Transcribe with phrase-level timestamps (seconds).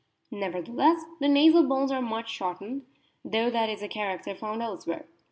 [0.31, 2.87] Nevertheless, the .nasal bones are much shortened,
[3.23, 5.05] though that is a character found elsewhere.